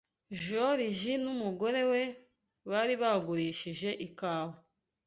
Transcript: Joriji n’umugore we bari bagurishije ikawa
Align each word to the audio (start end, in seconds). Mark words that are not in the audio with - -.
Joriji 0.43 1.13
n’umugore 1.23 1.81
we 1.91 2.01
bari 2.69 2.93
bagurishije 3.01 3.89
ikawa 4.07 4.55